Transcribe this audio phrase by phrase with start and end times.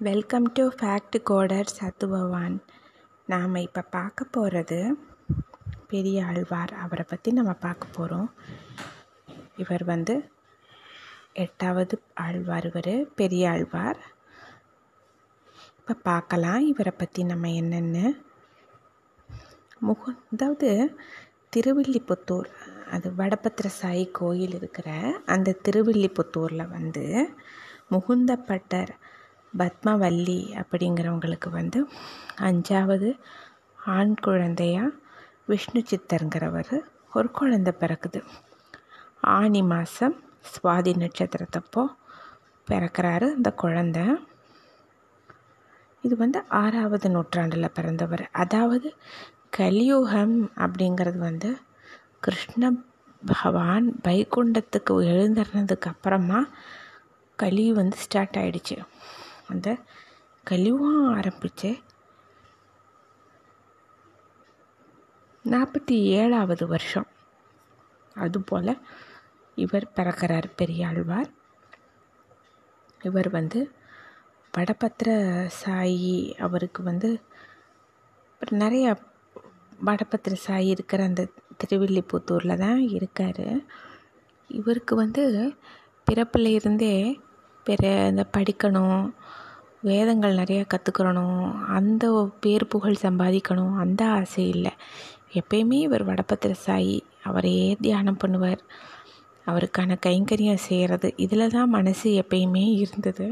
[0.00, 2.56] Welcome to fact coder சத்துபவான்
[3.28, 4.78] நாம் இப்போ பார்க்க போகிறது
[5.88, 8.28] பெரிய ஆழ்வார் அவரை பற்றி நம்ம பார்க்க போகிறோம்
[9.56, 10.14] இவர் வந்து
[11.32, 14.00] எட்டாவது ஆழ்வார் இவர் பெரிய ஆழ்வார்.
[15.78, 18.04] இப்போ பார்க்கலாம் இவரை பற்றி நம்ம என்னென்னு.
[19.78, 20.70] முகு அதாவது
[21.56, 22.52] திருவில்லிபுத்தூர்
[22.90, 24.88] அது வடபத்திர சாயி கோயில் இருக்கிற
[25.26, 27.04] அந்த திருவில்லிபுத்தூரில் வந்து
[27.90, 28.94] முகுந்தப்பட்டர்
[29.58, 31.80] பத்மவல்லி அப்படிங்கிறவங்களுக்கு வந்து
[32.40, 33.18] அஞ்சாவது
[33.96, 34.92] ஆண் குழந்தையாக
[35.46, 36.74] விஷ்ணு சித்தருங்கிறவர்
[37.12, 38.20] ஒரு குழந்தை பிறக்குது.
[39.20, 40.16] ஆனி மாதம்
[40.50, 41.82] சுவாதி நட்சத்திரத்தப்போ
[42.68, 43.98] பிறக்கிறாரு அந்த குழந்த.
[46.02, 48.24] இது வந்து ஆறாவது நூற்றாண்டில் பிறந்தவர்.
[48.32, 48.94] அதாவது
[49.50, 51.50] கலியுகம் அப்படிங்கிறது வந்து
[52.20, 52.72] கிருஷ்ண
[53.26, 56.40] பகவான் வைகுண்டத்துக்கு எழுந்திருந்ததுக்கு அப்புறமா
[57.38, 58.76] கலி வந்து ஸ்டார்ட் ஆகிடுச்சு
[59.48, 59.78] அந்த
[60.44, 61.70] கலியுகம் ஆரம்பித்து
[65.44, 67.06] நாற்பத்தி ஏழாவது வருஷம்.
[68.14, 68.72] அதுபோல்
[69.54, 71.30] இவர் பிறக்கிறார் பெரியாழ்வார்.
[73.02, 73.60] இவர் வந்து
[74.54, 75.08] வடபத்திர
[75.64, 77.20] சாயி அவருக்கு வந்து
[78.50, 78.96] நிறைய
[79.86, 81.28] வடபத்திர சாயி இருக்கிற அந்த
[81.64, 83.46] திருவில்லிபுத்தூரில் தான் இருக்கார்.
[84.48, 85.54] இவருக்கு வந்து
[86.04, 87.20] பிறப்பில் இருந்தே
[87.68, 89.00] பெரிய இந்த படிக்கணும்
[89.80, 91.40] வேதங்கள் நிறையா கற்றுக்கிறணும்
[91.78, 92.04] அந்த
[92.40, 94.72] பேர் புகழ் சம்பாதிக்கணும் அந்த ஆசை இல்லை.
[95.40, 98.62] எப்பயுமே இவர் வடபத்திர சாயி அவரையே தியானம் பண்ணுவார்.
[99.46, 103.26] அவருக்கான கைங்கரியம் செய்கிறது இதில் தான் மனசு எப்பயுமே இருந்தது.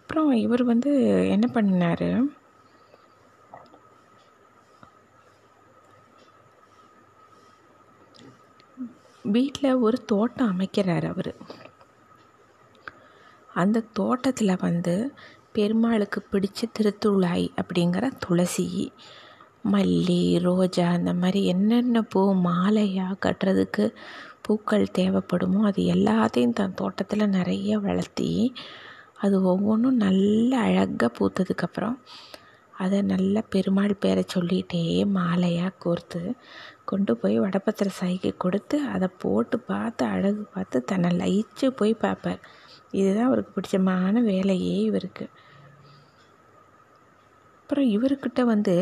[0.00, 0.92] அப்புறம் இவர் வந்து
[1.34, 2.08] என்ன பண்ணினார்?
[9.34, 11.32] வீட்டில் ஒரு தோட்டம் அமைக்கிறார் அவர்.
[13.54, 14.94] அந்த தோட்டத்தில் வந்து
[15.52, 18.92] பெருமாளுக்கு பிடிச்ச திருத்துழாய் அப்படிங்கிற துளசி
[19.72, 23.84] மல்லி ரோஜா அந்த மாதிரி என்னென்ன பூ மாலையாக கட்டுறதுக்கு
[24.42, 28.54] பூக்கள் தேவைப்படுமோ அது எல்லாத்தையும் தன் தோட்டத்தில் நிறைய வளர்த்தி
[29.16, 31.96] அது ஒவ்வொன்றும் நல்ல அழகாக பூத்ததுக்கப்புறம்
[32.72, 34.82] அதை நல்ல பெருமாள் பேரை சொல்லிகிட்டே
[35.14, 36.20] மாலையாக கோர்த்து
[36.84, 42.40] கொண்டு போய் வடபத்திர சாய்க்கு கொடுத்து அதை போட்டு பார்த்து அழகு பார்த்து தன்னை லயிச்சு போய் பார்ப்பார்.
[42.92, 45.24] இதுதான் அவருக்கு பிடிச்சமான வேலையே இவருக்கு.
[47.60, 48.76] அப்புறம் இவர்கிட்ட வந்து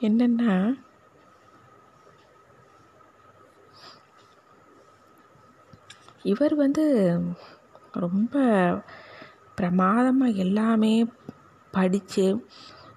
[0.00, 0.54] என்னென்னா
[6.22, 6.84] இவர் வந்து
[7.92, 8.34] ரொம்ப
[9.54, 10.94] பிரமாதமாக எல்லாமே
[11.70, 12.24] படித்து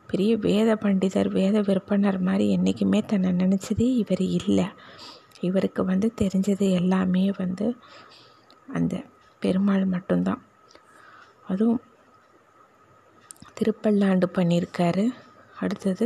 [0.08, 4.68] பெரிய வேத பண்டிதர் வேத விற்பனர் மாதிரி என்றைக்குமே தன்னை நினச்சதே இவர் இல்லை.
[5.40, 7.68] இவருக்கு வந்து தெரிஞ்சது எல்லாமே வந்து
[8.74, 8.94] அந்த
[9.44, 10.42] பெருமாள் மட்டும்தான்.
[11.48, 11.81] அதுவும்
[13.58, 15.06] திருப்பல்லாண்டு பண்ணியிருக்காரு.
[15.59, 16.06] அடுத்தது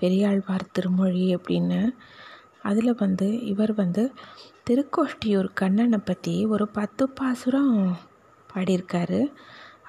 [0.00, 1.80] பெரியாழ்வார் திருமொழி அப்படின்னு.
[2.62, 4.04] அதில் வந்து இவர் வந்து
[4.66, 7.72] திருக்கோஷ்டியூர் கண்ணனை பற்றி ஒரு பத்து பாசுரம்
[8.52, 9.20] பாடியிருக்காரு.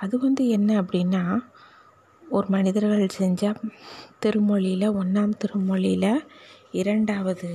[0.01, 1.23] அது வந்து என்ன அப்படின்னா
[2.29, 3.51] ஒரு மனிதர்கள் செஞ்ச
[4.25, 6.11] திருமொழியில் ஒன்றாம் திருமொழியில்
[6.71, 7.49] இரண்டாவது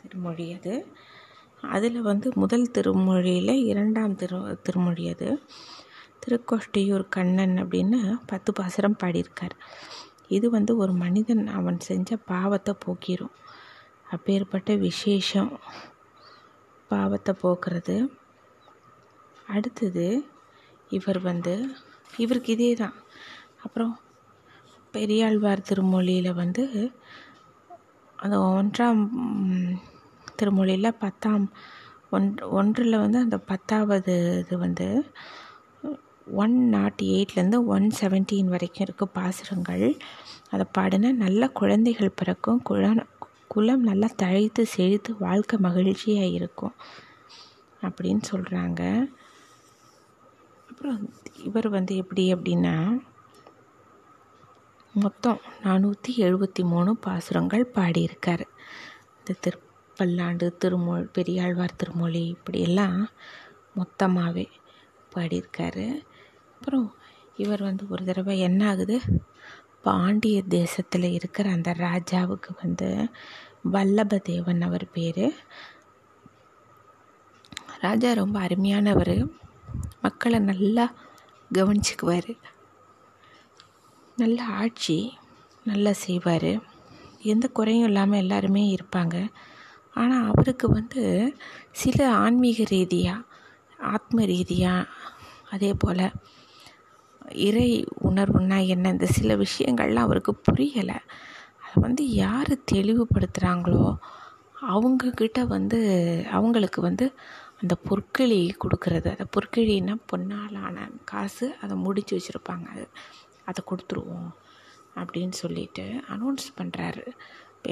[0.00, 0.74] திருமொழி அது.
[1.62, 5.28] அதில் வந்து முதல் திருமொழியில் இரண்டாம் திரு திருமொழி அது.
[6.22, 9.56] திருக்கோஷ்டியூர் கண்ணன் அப்படின்னு பத்து பாசுரம் பாடியிருக்கார்.
[10.28, 13.34] இது வந்து ஒரு மனிதன் அவன் செஞ்ச பாவத்தை போக்கிடும்
[14.10, 15.60] அப்பேற்பட்ட விசேஷம்
[16.88, 17.96] பாவத்தை போக்குறது.
[19.46, 20.06] அடுத்தது
[20.88, 21.54] இவர் வந்து
[22.16, 22.94] இவருக்கு இதே தான்.
[23.62, 24.00] அப்புறம்
[24.92, 26.92] பெரியாழ்வார் திருமொழியில் வந்து
[28.16, 29.02] அந்த ஒன்றாம்
[30.38, 31.46] திருமொழியில் பத்தாம்
[32.10, 34.14] ஒன் ஒன்றில் வந்து அந்த பத்தாவது
[34.44, 34.86] இது வந்து
[36.42, 39.86] ஒன் நாட் எயிட்லேருந்து ஒன் செவன்டீன் வரைக்கும் இருக்குது பாசுரங்கள்.
[40.50, 42.94] அதை பாடினா நல்ல குழந்தைகள் பிறக்கும் குழ
[43.54, 46.74] குலம் நல்லா தழைத்து செழித்து வாழ்க்கை மகிழ்ச்சியாக இருக்கும்
[47.82, 48.82] அப்படின்னு சொல்கிறாங்க
[50.70, 50.98] அப்புறம்
[51.44, 52.74] இவர் வந்து எப்படி அப்படின்னா
[54.94, 58.44] மொத்தம் நானூற்றி எழுபத்தி மூணு பாசுரங்கள் பாடியிருக்கார்.
[59.18, 59.32] இந்த
[59.96, 63.10] பல்லாண்டு திருமொழி பெரியாழ்வார் திருமொழி இப்படியெல்லாம்
[63.76, 64.46] மொத்தமாகவே
[65.14, 66.02] பாடியிருக்காரு.
[66.58, 66.94] அப்புறம்
[67.36, 69.00] இவர் வந்து ஒரு தடவை என்ன ஆகுது?
[69.82, 73.08] பாண்டிய தேசத்தில் இருக்கிற அந்த ராஜாவுக்கு வந்து
[73.72, 75.34] வல்லபதேவன் அவர் பேர்.
[77.80, 79.30] ராஜா ரொம்ப அருமையானவர்.
[80.02, 80.92] மக்களை நல்லா
[81.54, 82.38] கவனிச்சுக்குவார்.
[84.16, 85.18] நல்ல ஆட்சி
[85.64, 86.60] நல்லா செய்வார்.
[87.22, 89.32] எந்த குறையும் இல்லாமல் எல்லாருமே இருப்பாங்க.
[89.96, 91.02] ஆனால் அவருக்கு வந்து
[91.82, 93.26] சில ஆன்மீக ரீதியாக
[93.94, 94.90] ஆத்ம ரீதியாக
[95.50, 96.04] அதே போல்
[97.46, 97.70] இறை
[98.08, 98.90] உணர்வுன்னா என்ன?
[98.90, 100.98] இந்த சில விஷயங்கள்லாம் அவருக்கு புரியலை.
[101.64, 103.86] அதை வந்து யார் தெளிவுபடுத்துகிறாங்களோ
[104.72, 105.78] அவங்கக்கிட்ட வந்து
[106.30, 107.06] அவங்களுக்கு வந்து
[107.62, 109.08] அந்த பொற்களி கொடுக்கறது.
[109.14, 112.66] அந்த பொற்கிழின்னா பொன்னாலான காசு அதை முடித்து வச்சுருப்பாங்க.
[112.74, 112.86] அது
[113.50, 114.30] அதை கொடுத்துருவோம்
[115.00, 115.84] அப்படின்னு சொல்லிட்டு
[116.14, 117.04] அனௌன்ஸ் பண்ணுறாரு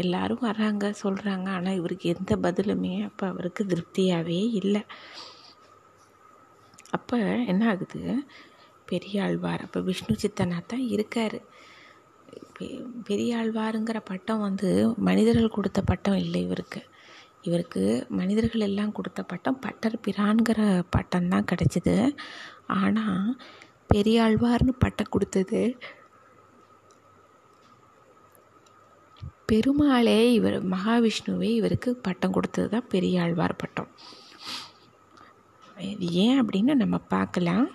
[0.02, 4.82] எல்லோரும் வராங்க சொல்கிறாங்க ஆனால் இவருக்கு எந்த பதிலுமே அப்போ அவருக்கு திருப்தியாகவே இல்லை.
[6.96, 7.17] அப்போ
[7.52, 8.00] என்ன ஆகுது?
[8.91, 11.38] பெரியாழ்வார் அப்போ விஷ்ணு சித்தனாக தான் இருக்கார்.
[13.08, 14.70] பெரியாழ்வாருங்கிற பட்டம் வந்து
[15.08, 16.81] மனிதர்கள் கொடுத்த பட்டம் இல்லை இவருக்கு.
[17.49, 17.82] இவருக்கு
[18.20, 20.61] மனிதர்கள் எல்லாம் கொடுத்த பட்டம் பட்டர் பிரான்கிற
[20.96, 21.96] பட்டம் தான் கிடச்சிது.
[22.82, 23.29] ஆனால்
[23.94, 25.61] பெரியாழ்வார்னு பட்டம் கொடுத்தது
[29.49, 33.91] பெருமாளே இவர் மகாவிஷ்ணுவே இவருக்கு பட்டம் கொடுத்தது தான் பெரியாழ்வார் பட்டம்.
[35.93, 37.67] இது ஏன் அப்படின்னு நம்ம பார்க்கலாம்.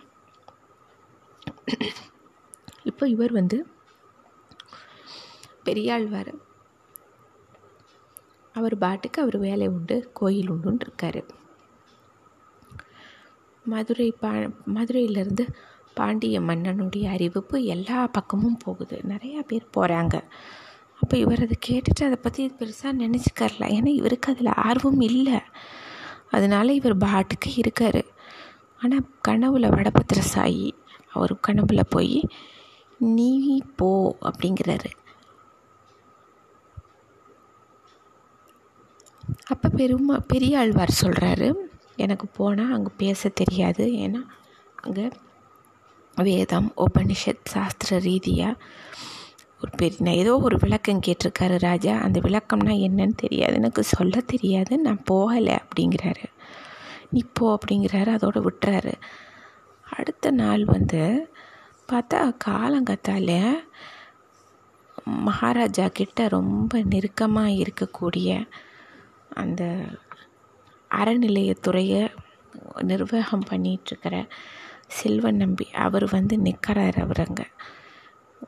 [2.90, 3.58] இப்போ இவர் வந்து
[5.68, 6.32] பெரியாழ்வார்
[8.56, 11.22] அவர் பாட்டுக்கு அவர் வேலை உண்டு கோயில் உண்டுன்னு இருக்கார்.
[13.66, 14.32] மதுரை பா
[14.76, 15.44] மதுரையிலேருந்து
[15.98, 18.98] பாண்டிய மன்னனுடைய அறிவிப்பு எல்லா பக்கமும் போகுது.
[19.12, 20.18] நிறையா பேர் போகிறாங்க
[21.02, 25.40] அப்போ இவர் அதை கேட்டுட்டு அதை பற்றி பெருசாக நினச்சிக்கரல ஏன்னா இவருக்கு அதில் ஆர்வம் இல்லை.
[26.36, 28.02] அதனால இவர் பாட்டுக்கு இருக்கார்.
[28.82, 30.68] ஆனால் கனவுல வடபத்திர சாயி
[31.16, 32.16] அவர் கனவுல போய்
[33.16, 33.32] நீ
[33.80, 33.90] போ
[34.30, 34.92] அப்படிங்கிறாரு.
[39.54, 41.50] அப்போ பெருமா பெரியாழ்வார் சொல்கிறாரு
[42.04, 43.86] எனக்கு போனால் அங்கே பேச தெரியாது.
[44.06, 44.22] ஏன்னா
[44.84, 45.06] அங்கே
[46.18, 48.62] வேதம் உபனிஷத் சாஸ்திர ரீதியாக
[49.62, 51.98] ஒரு பெரிய ஏதோ ஒரு விளக்கம் கேட்டிருக்காரு ராஜா.
[51.98, 53.54] அந்த விளக்கம்னா என்னன்னு தெரியாது.
[53.54, 54.78] எனக்கு சொல்ல தெரியாது.
[54.78, 56.24] நான் போகலை அப்படிங்கிறாரு.
[57.10, 58.10] நீ போ அப்படிங்கிறாரு.
[58.10, 58.94] அதோடு விட்டுறாரு.
[59.90, 61.30] அடுத்த நாள் வந்து
[61.92, 63.52] பார்த்தா காலங்கத்தால
[65.06, 68.50] மகாராஜா கிட்ட ரொம்ப நெருக்கமாக இருக்கக்கூடிய
[69.30, 69.86] அந்த
[70.92, 72.10] அறநிலையத்துறையை
[72.82, 74.30] நிர்வாகம் பண்ணிகிட்ருக்கிற
[74.88, 77.28] செல்வன் நம்பி அவர் வந்து நிற்கிறார் அவர்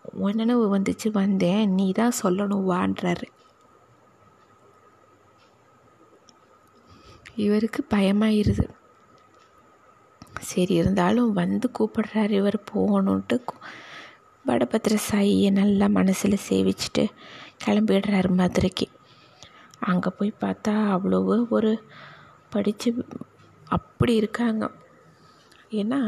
[0.06, 1.64] அங்கே வந்துச்சு வந்தேன்.
[1.78, 3.28] நீ தான் சொல்லணும் வான்றாரு.
[7.46, 8.66] இவருக்கு பயமாயிருது.
[10.50, 13.38] சரி இருந்தாலும் வந்து கூப்பிடுறாரு இவர் போகணுன்ட்டு.
[14.46, 17.04] வடபத்திர சாயியை நல்லா மனசில் சேவிச்சுட்டு
[17.66, 18.88] கிளம்பிடுறாரு மதுரைக்கு.
[19.90, 21.72] அங்கே போய் பார்த்தா அவ்வளவு ஒரு
[22.54, 22.90] படித்து
[23.78, 24.64] அப்படி இருக்காங்க.
[25.82, 26.00] ஏன்னா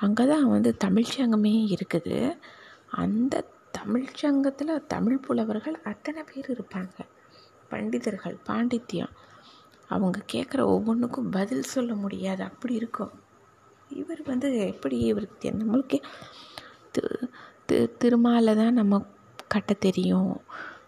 [0.00, 2.18] அங்கே தான் வந்து தமிழ்ச்சங்கமே இருக்குது.
[3.02, 3.44] அந்த
[3.78, 6.96] தமிழ்ச்சங்கத்தில் தமிழ் புலவர்கள் அத்தனை பேர் இருப்பாங்க.
[7.68, 9.12] பண்டிதர்கள் பாண்டித்யம்.
[9.88, 12.42] அவங்க கேட்குற ஒவ்வொன்றுக்கும் பதில் சொல்ல முடியாது.
[12.42, 13.12] அப்படி இருக்கும்.
[13.88, 16.00] இவர் வந்து எப்படி இவருக்கு நம்மளுக்கே
[17.66, 19.02] தி திருமாலை தான் நம்ம
[19.48, 20.32] கட்ட தெரியும்.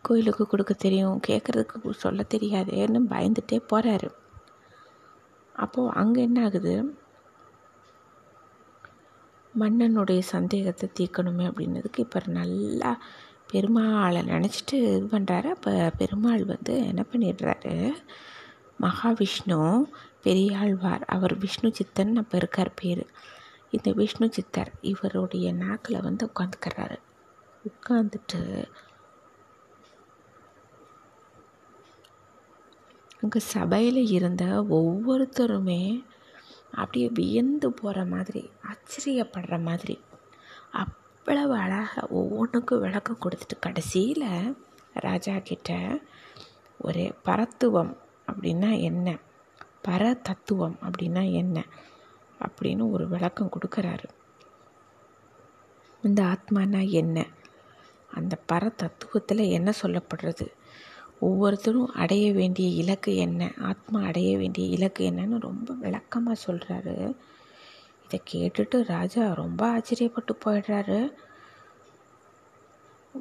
[0.02, 1.20] கோயிலுக்கு கொடுக்க தெரியும்.
[1.28, 4.10] கேட்குறதுக்கு சொல்ல தெரியாதேன்னு பயந்துட்டே போகிறாரு
[5.54, 6.72] அப்போது அங்கே என்ன ஆகுது?
[9.60, 12.90] மன்னனுடைய சந்தேகத்தை தீர்க்கணுமே அப்படின்னதுக்கு இப்போ நல்லா
[13.52, 17.74] பெருமாளை நினச்சிட்டு இது பண்ணுறாரு அப்போ பெருமாள் வந்து என்ன பண்ணிடுறாரு?
[18.80, 19.58] மகாவிஷ்ணு
[20.24, 23.04] பெரியாழ்வார் அவர் விஷ்ணு சித்தன் அப்போ இருக்கார் பேர்.
[23.70, 26.98] இந்த விஷ்ணு சித்தர் இவருடைய நாக்கில் வந்து உட்காந்துக்கிறாரு
[27.64, 28.40] உட்காந்துட்டு
[33.22, 34.44] அங்கே சபையில் இருந்த
[34.78, 35.82] ஒவ்வொருத்தருமே
[36.76, 40.00] அப்படியே வியந்து போகிற மாதிரி ஆச்சரியப்படுற மாதிரி.
[40.72, 44.56] அவ்வளவு அழகாக ஒவ்வொன்றுக்கும் விளக்கம் கொடுத்துட்டு கடைசியில்
[44.92, 45.98] ராஜா கிட்ட
[46.78, 49.18] ஒரு பரத்துவம் அப்படின்னா என்ன?
[49.88, 51.64] பர தத்துவம் அப்படின்னா என்ன?
[52.38, 54.04] அப்படின்னு ஒரு விளக்கம் கொடுக்குறாரு.
[56.02, 57.26] இந்த ஆத்மானா என்ன?
[58.14, 60.46] அந்த பர தத்துவத்தில் என்ன சொல்லப்படுறது?
[61.20, 63.52] ஒவ்வொருத்தரும் அடைய வேண்டிய இலக்கு என்ன?
[63.60, 67.16] ஆத்மா அடைய வேண்டிய இலக்கு என்னன்னு ரொம்ப விளக்கமாக சொல்கிறாரு
[68.04, 71.12] இதை கேட்டுட்டு ராஜா ரொம்ப ஆச்சரியப்பட்டு போயிடுறாரு.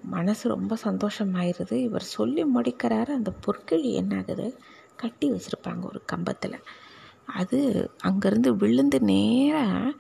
[0.04, 1.72] மனசு ரொம்ப சந்தோஷமாயிருது.
[1.72, 3.10] இவர் சொல்லி முடிக்கிறாரு.
[3.10, 4.56] அந்த பொற்கிழி என்னாகுது?
[4.96, 6.64] கட்டி வச்சுருப்பாங்க ஒரு கம்பத்தில்.
[7.26, 9.92] அது அங்கேருந்து விழுந்து நேராக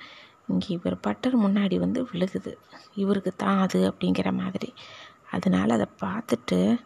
[0.48, 2.56] இங்கே இவர் பட்டர் முன்னாடி வந்து விழுகுது.
[2.96, 4.74] இவருக்கு தான் அது அப்படிங்கிற மாதிரி.
[5.32, 6.78] அதனால் அதை பார்த்துட்டு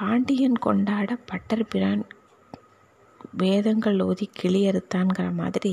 [0.00, 2.02] பாண்டியன் கொண்டாட பட்டர் பிரான்
[3.32, 5.72] வேதங்கள் ஓதி கிளியறுத்தான்கிற மாதிரி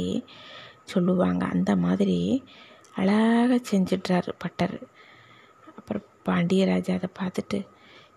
[0.84, 1.46] சொல்லுவாங்க.
[1.46, 2.18] அந்த மாதிரி
[2.96, 4.82] அழகாக செஞ்சிட்றாரு பட்டர்.
[5.76, 7.60] அப்புறம் பாண்டியராஜா அதை பார்த்துட்டு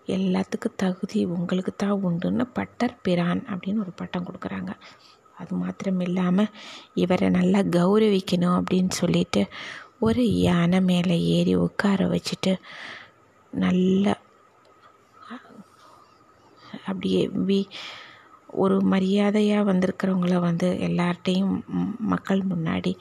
[0.07, 4.71] எல்லாத்துக்கும் தகுதி உங்களுக்கு தான் உண்டுன்னு பட்டர் பிரான் அப்படின்னு ஒரு பட்டம் கொடுக்குறாங்க.
[5.37, 6.53] அது மாத்திரம் இல்லாமல்
[6.93, 9.43] இவரை நல்லா கௌரவிக்கணும் அப்படின்னு சொல்லிட்டு
[9.99, 12.53] ஒரு யானை மேலே ஏறி உட்கார வச்சுட்டு
[13.53, 14.13] நல்லா
[16.91, 17.59] அப்படியே வி
[18.53, 21.53] ஒரு மரியாதையாக வந்திருக்கிறவங்கள வந்து எல்லார்ட்டையும்
[22.03, 22.93] மக்கள் முன்னாடி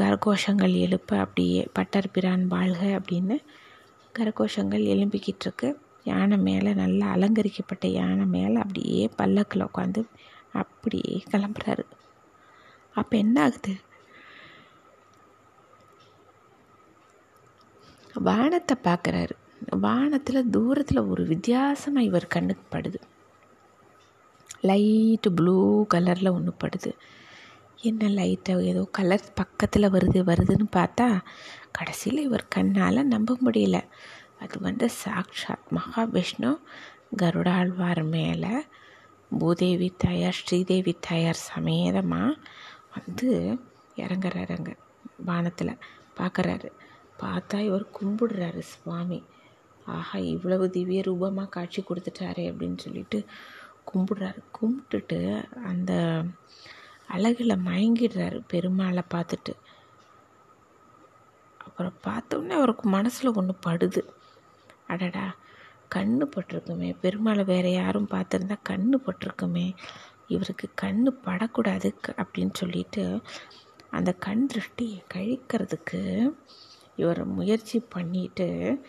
[0.00, 3.36] கரகோஷங்கள் எழுப்ப அப்படியே பட்டர் பிரான் வாழ்க அப்படின்னு
[4.14, 5.68] கரகோஷங்கள் எழும்பிக்கிட்டு இருக்கு
[6.04, 10.00] யானை மேலே நல்லா அலங்கரிக்கப்பட்ட யானை மேலே அப்படியே பல்லக்கில் உட்காந்து
[10.54, 11.84] அப்படியே கிளம்புறாரு.
[12.96, 13.74] அப்போ என்ன ஆகுது?
[18.24, 19.34] வானத்தை பார்க்குறாரு
[19.70, 23.00] வானத்தில் தூரத்தில் ஒரு வித்தியாசமாக இவர் கண்ணுக்கு படுது.
[24.62, 26.92] லைட்டு ப்ளூ கலரில் ஒன்று படுது.
[27.76, 31.20] என்ன லைட்டை ஏதோ கலர் பக்கத்தில் வருது வருதுன்னு பார்த்தா
[31.72, 33.80] கடைசியில் இவர் கண்ணால் நம்ப முடியல.
[34.40, 36.58] அது வந்து சாக்ஷாத் மகாவிஷ்ணு
[37.16, 38.64] கருடாழ்வார் மேலே
[39.38, 42.36] பூதேவி தாயார் ஸ்ரீதேவி தாயார் சமேதமாக
[42.94, 43.58] வந்து
[43.96, 44.76] இறங்குறாருங்க
[45.24, 45.78] வானத்தில்.
[46.16, 46.70] பார்க்குறாரு
[47.20, 49.22] பார்த்தா இவர் கும்பிடுறாரு சுவாமி.
[49.86, 53.24] ஆஹா இவ்வளவு திவ்ய ரூபமாக காட்சி கொடுத்துட்டாரே அப்படின்னு சொல்லிட்டு
[53.92, 54.38] கும்பிடுறாரு.
[54.60, 56.22] கும்பிட்டுட்டு அந்த
[57.06, 59.52] அழகில் மயங்கிடுறாரு பெருமாளை பார்த்துட்டு.
[61.58, 64.02] அப்புறம் பார்த்தோன்னே அவருக்கு மனசில் ஒன்று படுது.
[64.86, 65.34] அடடா
[65.94, 66.96] கண்ணு பட்டிருக்குமே.
[67.02, 69.74] பெருமாளை வேறு யாரும் பார்த்துருந்தா கண்ணு பட்டிருக்குமே.
[70.28, 73.20] இவருக்கு கண்ணு படக்கூடாது அப்படின்னு சொல்லிட்டு
[73.90, 76.30] அந்த கண் திருஷ்டியை கழிக்கிறதுக்கு
[76.96, 78.80] இவர் முயற்சி பண்ணிட்டு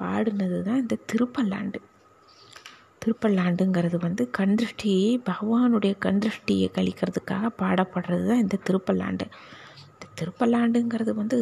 [0.00, 1.80] பாடினது தான் இந்த திருப்பல்லாண்டு.
[3.02, 4.92] திருப்பல்லாண்டுங்கிறது வந்து கண்திருஷ்டி
[5.26, 9.26] பகவானுடைய கண்திருஷ்டியை கழிக்கிறதுக்காக பாடப்படுறது தான் இந்த திருப்பல்லாண்டு.
[9.92, 11.38] இந்த திருப்பல்லாண்டுங்கிறது வந்து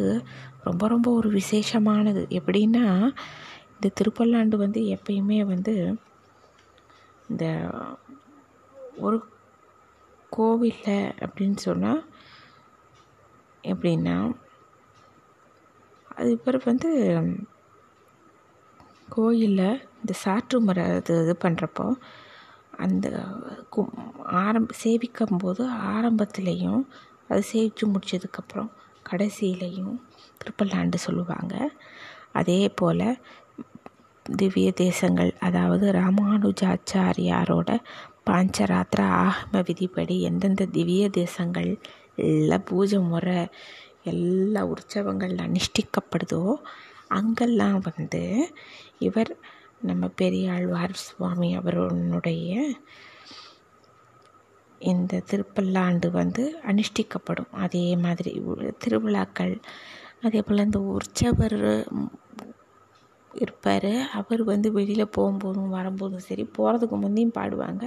[0.63, 2.23] ரொம்ப ரொம்ப ஒரு விசேஷமானது.
[2.39, 2.85] எப்படின்னா
[3.73, 5.73] இந்த திருப்பல்லாண்டு வந்து எப்பயுமே வந்து
[7.29, 7.45] இந்த
[8.97, 9.17] ஒரு
[10.31, 12.01] கோவிலில் அப்படின்னு சொன்னால்
[13.63, 14.15] எப்படின்னா
[16.15, 16.91] அது பிறகு வந்து
[19.07, 21.85] கோயிலில் இந்த சாற்று முறை இது இது பண்ணுறப்போ
[22.77, 23.07] அந்த
[23.71, 23.81] கு
[24.41, 26.81] ஆரம்ப சேவிக்கும் போது ஆரம்பத்துலேயும்
[27.29, 28.69] அது சேவித்து முடித்ததுக்கப்புறம்
[29.09, 29.95] கடைசியிலையும்
[30.39, 31.53] திருப்பல்லாண்டு சொல்லுவாங்க.
[32.33, 33.07] அதே போல்
[34.25, 37.69] திவ்ய தேசங்கள் அதாவது ராமானுஜாச்சாரியாரோட
[38.25, 41.69] பாஞ்சராத்திர ஆகம விதிப்படி எந்தெந்த திவ்ய தேசங்கள்
[42.23, 43.39] எல்லாம் பூஜை முறை
[44.03, 46.41] எல்லா உற்சவங்கள் அனுஷ்டிக்கப்படுதோ
[47.07, 48.21] அங்கெல்லாம் வந்து
[48.99, 49.31] இவர்
[49.81, 52.53] நம்ம பெரியாழ்வார் சுவாமி அவருடைய
[54.79, 57.51] இந்த திருப்பல்லாண்டு வந்து அனுஷ்டிக்கப்படும்.
[57.51, 58.31] அதே மாதிரி
[58.77, 59.55] திருவிழாக்கள்
[60.21, 61.57] அதே போல் இந்த உற்சவர்
[63.33, 63.91] இருப்பார்.
[64.11, 67.83] அவர் வந்து வெளியில் போகும்போதும் வரும்போதும் சரி போகிறதுக்கு முந்தையும் பாடுவாங்க.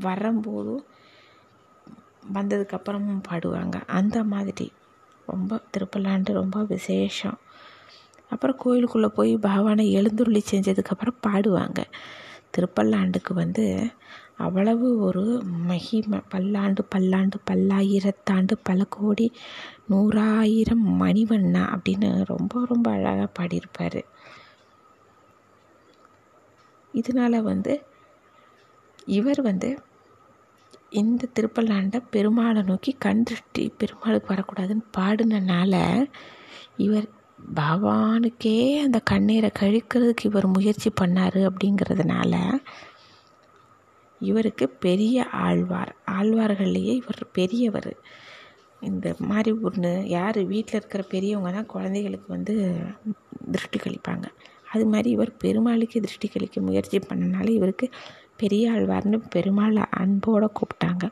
[0.00, 0.84] வரும்போதும்
[2.34, 3.76] வந்ததுக்கப்புறமும் பாடுவாங்க.
[3.86, 4.72] அந்த மாதிரி
[5.26, 7.38] ரொம்ப திருப்பல்லாண்டு ரொம்ப விசேஷம்.
[8.30, 11.80] அப்புறம் கோயிலுக்குள்ளே போய் பகவானை எழுந்துருளி செஞ்சதுக்கப்புறம் பாடுவாங்க.
[12.54, 13.64] திருப்பல்லாண்டுக்கு வந்து
[14.36, 15.24] அவ்வளவு ஒரு
[15.66, 16.20] மகிமை.
[16.28, 19.26] பல்லாண்டு பல்லாண்டு பல்லாயிரத்தாண்டு பல கோடி
[19.90, 24.00] நூறாயிரம் மணிவண்ணா அப்படின்னு ரொம்ப ரொம்ப அழகாக பாடியிருப்பார்.
[26.94, 27.72] இதனால் வந்து
[29.06, 29.68] இவர் வந்து
[30.90, 35.74] இந்த திருப்பல்லாண்டை பெருமாளை நோக்கி கண் திருஷ்டி பெருமாளுக்கு வரக்கூடாதுன்னு பாடினனால
[36.76, 37.08] இவர்
[37.54, 42.58] பகவானுக்கே அந்த கண்ணீரை கழிக்கிறதுக்கு இவர் முயற்சி பண்ணார் அப்படிங்கிறதுனால
[44.20, 45.96] இவருக்கு பெரிய ஆழ்வார்.
[46.06, 47.96] ஆழ்வார்கள்லேயே இவர் பெரியவர்.
[48.80, 52.76] இந்த மாதிரி ஒன்று யார் வீட்டில் இருக்கிற பெரியவங்க தான் குழந்தைகளுக்கு வந்து
[53.50, 54.24] திருஷ்டி கழிப்பாங்க.
[54.72, 57.90] அது மாதிரி இவர் பெருமாளுக்கு திருஷ்டி கழிக்க முயற்சி பண்ணனால இவருக்கு
[58.36, 61.10] பெரிய ஆழ்வார்னு பெருமாளை அன்போடு கூப்பிட்டாங்க.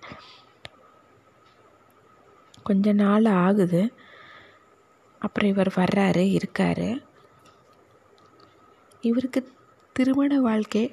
[2.63, 3.93] கொஞ்ச நாள் ஆகுது.
[5.25, 6.87] அப்புறம் இவர் வர்றாரு இருக்கார்.
[9.09, 9.41] இவருக்கு
[9.97, 10.85] திருமண வாழ்க்கை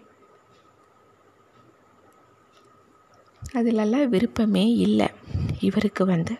[3.57, 5.07] அதிலெல்லாம் விருப்பமே இல்லை.
[5.67, 6.33] இவருக்கு வந்து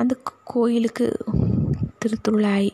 [0.00, 0.12] அந்த
[0.52, 1.06] கோயிலுக்கு
[2.02, 2.70] திருத்துழாய்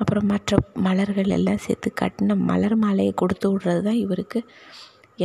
[0.00, 4.40] அப்புறம் மற்ற மலர்கள் எல்லாம் சேர்த்து கட்டின மலர் மாலையை கொடுத்து விட்றது தான் இவருக்கு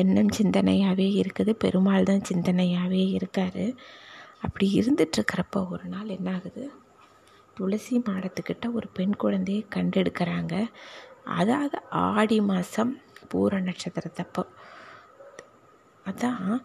[0.02, 1.52] எண்ணம் சிந்தனையாகவே இருக்குது.
[1.64, 3.64] பெருமாள் தான் சிந்தனையாகவே இருக்கார்.
[4.46, 6.66] அப்படி இருந்துட்டுருக்கிறப்ப ஒரு நாள் என்ன ஆகுது
[7.58, 10.54] துளசி மாடத்துக்கிட்ட ஒரு பெண் குழந்தையை கண்டெடுக்கிறாங்க.
[11.40, 12.94] அதாவது ஆடி மாதம்
[13.34, 14.44] பூர நட்சத்திரத்தப்போ.
[16.06, 16.64] அதான்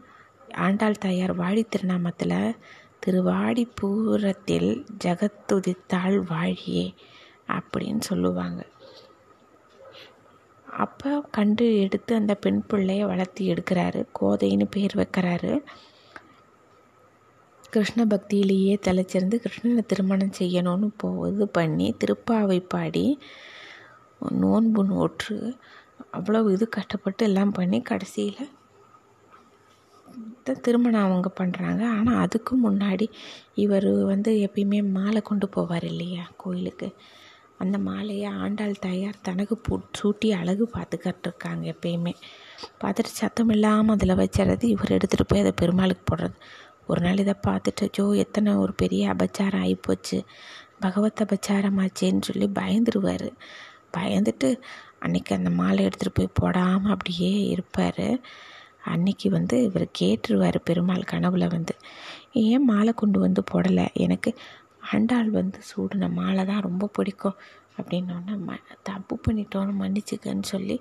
[0.66, 2.56] ஆண்டாள் தாயார் வாழி திருநாமத்தில்
[2.98, 4.70] திருவாடி பூரத்தில்
[5.04, 6.86] ஜகத்துதித்தாள் வாழியே
[7.48, 8.60] அப்படின்னு சொல்லுவாங்க.
[10.76, 14.00] அப்போ கண்டு எடுத்து அந்த பெண் பிள்ளைய வளர்த்தி எடுக்கிறாரு.
[14.20, 15.54] கோதைன்னு பேர் வைக்கிறாரு.
[17.72, 23.06] கிருஷ்ண பக்தியிலேயே தலைச்சிருந்து கிருஷ்ணனை திருமணம் செய்யணும்னு போ இது பண்ணி திருப்பாவை பாடி
[24.42, 25.36] நோன்பு நோற்று
[26.18, 28.42] அவ்வளோ இது கஷ்டப்பட்டு எல்லாம் பண்ணி கடைசியில்
[30.46, 33.06] தான் திருமணம் அவங்க பண்ணுறாங்க ஆனால் அதுக்கு முன்னாடி
[33.64, 36.88] இவர் வந்து எப்பயுமே மாலை கொண்டு போவார் இல்லையா கோயிலுக்கு?
[37.62, 42.12] அந்த மாலையை ஆண்டாள் தாயார் தனக்கு பூ சூட்டி அழகு பார்த்துக்கிட்டு இருக்காங்க எப்பயுமே.
[42.80, 46.36] பார்த்துட்டு சத்தம் இல்லாமல் அதில் வச்சுறது இவர் எடுத்துகிட்டு போய் அதை பெருமாளுக்கு போடுறது.
[46.88, 50.18] ஒரு நாள் இதை பார்த்துட்டு ஜோ எத்தனை ஒரு பெரிய அபச்சாரம் ஆகிப்போச்சு
[50.80, 53.28] பகவத் அபச்சாரமாச்சேன்னு சொல்லி பயந்துருவார்.
[53.96, 54.48] பயந்துட்டு
[55.00, 58.04] அன்றைக்கி அந்த மாலை எடுத்துகிட்டு போய் போடாமல் அப்படியே இருப்பார்.
[58.84, 61.74] அன்னைக்கு வந்து இவர் கேட்டுருவார் பெருமாள் கனவுல வந்து
[62.44, 63.86] ஏன் மாலை கொண்டு வந்து போடலை?
[63.96, 64.30] எனக்கு
[64.92, 67.38] ஆண்டாள் வந்து சூடின மாலை தான் ரொம்ப பிடிக்கும்
[67.78, 70.76] அப்படின்னோடனே ம தப்பு பண்ணிட்டோன்னு மன்னிச்சுக்கன்னு சொல்லி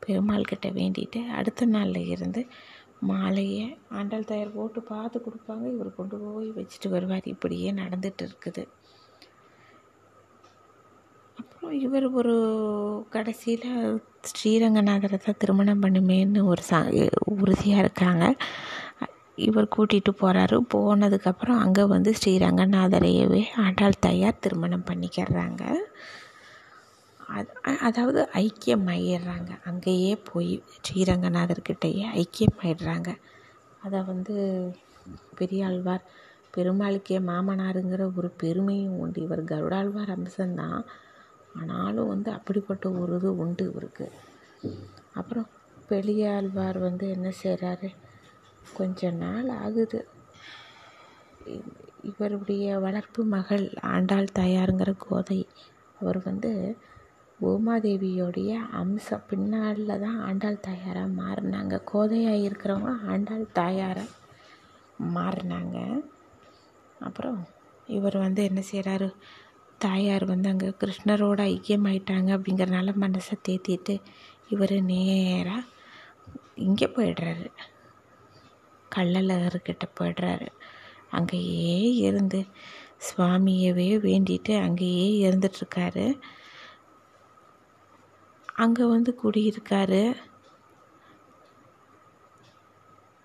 [0.00, 2.42] பெருமாள் கிட்ட வேண்டிட்டு அடுத்த நாளில் இருந்து
[3.02, 3.66] மாலையை
[3.98, 5.64] ஆண்டாள் தயார் போட்டு பார்த்து கொடுப்பாங்க.
[5.74, 7.26] இவர் கொண்டு போய் வச்சுட்டு வருவார்.
[7.34, 8.64] இப்படியே நடந்துட்டு இருக்குது.
[11.40, 12.34] அப்புறம் இவர் ஒரு
[13.14, 13.68] கடைசியில்
[14.30, 16.82] ஸ்ரீரங்கநாதரை தான் திருமணம் பண்ணுமேன்னு ஒரு ச
[17.34, 18.24] உறுதியாக இருக்காங்க.
[19.46, 25.62] இவர் கூட்டிகிட்டு போகிறாரு போனதுக்கப்புறம் அங்கே வந்து ஸ்ரீரங்கநாதரையவே ஆண்டாள் தாயார் திருமணம் பண்ணிக்கிறாங்க.
[27.28, 27.48] அது
[27.80, 29.50] அதாவது ஐக்கியமாயிடுறாங்க.
[29.64, 33.16] அங்கேயே போய் ஸ்ரீரங்கநாதர்கிட்டயே ஐக்கியமாயிடுறாங்க.
[33.82, 34.34] அதை வந்து
[35.34, 36.04] பெரியாழ்வார்
[36.56, 39.22] பெருமாளுக்கே மாமனாருங்கிற ஒரு பெருமையும் உண்டு.
[39.22, 40.84] இவர் கருடாழ்வார் அம்சம்தான்
[41.54, 44.10] ஆனாலும் வந்து அப்படிப்பட்ட ஒரு இது உண்டு இவருக்கு.
[45.12, 45.48] அப்புறம்
[45.88, 47.88] பெரியாழ்வார் வந்து என்ன செய்கிறாரு
[48.74, 50.08] கொஞ்ச நாள் ஆகுது.
[52.02, 55.46] இவருடைய வளர்ப்பு மகள் ஆண்டாள் தாயாருங்கிற கோதை.
[56.00, 56.76] அவர் வந்து
[57.40, 59.24] பூமாதேவியோடைய அம்சம்.
[59.28, 61.74] பின்னால் தான் ஆண்டாள் தாயாராக மாறினாங்க.
[61.92, 64.14] கோதையாக இருக்கிறவங்க ஆண்டாள் தாயாராக
[65.16, 65.76] மாறினாங்க.
[67.00, 67.40] அப்புறம்
[67.86, 69.08] இவர் வந்து என்ன செய்கிறாரு
[69.78, 73.94] தாயார் வந்து அங்கே கிருஷ்ணரோட ஐக்கியமாயிட்டாங்க அப்படிங்கிறனால மனசை தேத்திட்டு
[74.48, 75.68] இவர் நேராக
[76.66, 77.46] இங்கே போயிடுறாரு.
[78.96, 80.48] கள்ளழகர்கிட்ட போயிடுறாரு.
[81.10, 82.40] அங்கேயே இருந்து
[83.08, 86.06] சுவாமியவே வேண்டிட்டு அங்கேயே இருந்துட்டுருக்காரு
[88.56, 90.16] அங்கே வந்து குடியிருக்காரு.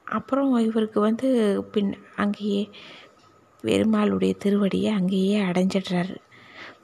[0.07, 1.27] அப்புறம் இவருக்கு வந்து
[1.71, 2.69] பின் அங்கேயே
[3.63, 6.15] பெருமாளுடைய திருவடியை அங்கேயே அடைஞ்சிடுறாரு.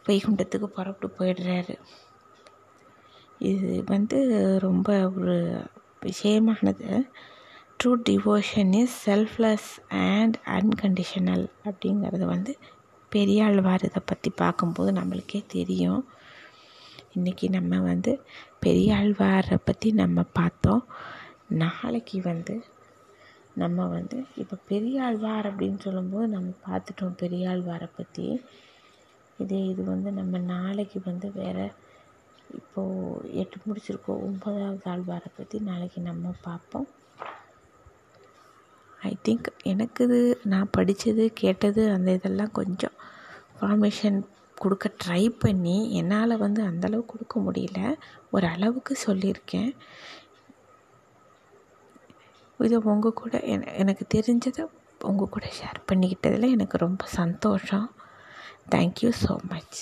[0.06, 1.76] வைகுண்டத்துக்கு புறப்பட்டு போயிடுறாரு.
[3.40, 4.20] இது வந்து
[4.60, 5.38] ரொம்ப ஒரு
[6.06, 6.88] விஷயமானது.
[7.80, 12.58] True devotion is selfless and unconditional அப்படிங்கிறது வந்து
[13.10, 16.02] பெரியாழ்வார் இதை பற்றி பார்க்கும்போது நம்மளுக்கே தெரியும்.
[17.18, 18.12] இன்றைக்கி நம்ம வந்து
[18.64, 20.84] பெரியாழ்வாரை பற்றி நம்ம பார்த்தோம்.
[21.64, 22.56] நாளைக்கு வந்து
[23.62, 28.26] நம்ம வந்து இப்போ பெரியாழ்வார் அப்படின்னு சொல்லும்போது நம்ம பார்த்துட்டோம் பெரியாழ்வாரை பற்றி
[29.40, 31.66] இதே இது வந்து நம்ம நாளைக்கு வந்து வேறு
[32.60, 34.22] இப்போது எட்டு முடிச்சிருக்கோம்.
[34.28, 36.88] ஒன்பதாவது ஆழ்வாரை பற்றி நாளைக்கு நம்ம பார்ப்போம்.
[39.10, 42.98] ஐ திங்க் எனக்கு இது நான் படித்தது கேட்டது அந்த இதெல்லாம் கொஞ்சம்
[43.60, 44.20] ஃபார்மேஷன்
[44.58, 47.80] கொடுக்க ட்ரை பண்ணி என்னால் வந்து அந்தளவுக்கு கொடுக்க முடியல.
[48.32, 49.72] ஒரு அளவுக்கு சொல்லியிருக்கேன்.
[52.60, 54.64] இதை உங்கள் கூட என எனக்கு தெரிஞ்சதை
[55.02, 57.88] உங்கள் கூட ஷேர் பண்ணிக்கிட்டதில் எனக்கு ரொம்ப சந்தோஷம்.
[58.76, 59.78] Thank you so much